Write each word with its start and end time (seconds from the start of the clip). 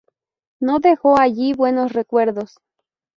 No 0.59 0.79
dejó 0.79 1.19
allí 1.19 1.53
buenos 1.53 1.93
recuerdos. 1.93 2.55